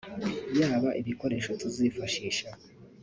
[0.59, 2.49] yaba ibikoresho tuzifashisha